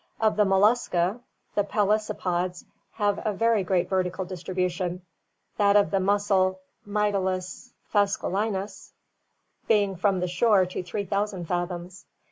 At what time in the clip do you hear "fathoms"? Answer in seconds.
11.47-12.07